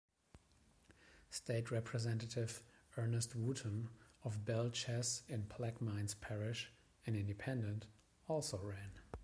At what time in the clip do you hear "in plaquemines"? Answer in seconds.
5.27-6.15